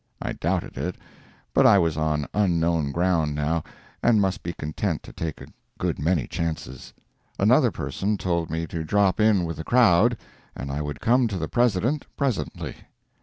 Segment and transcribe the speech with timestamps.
[0.19, 0.95] I doubted it,
[1.53, 3.63] but I was on unknown ground now,
[4.01, 5.45] and must be content to take a
[5.77, 6.91] good many chances.
[7.37, 10.17] Another person told me to drop in with the crowd
[10.55, 12.77] and I would come to the President presently.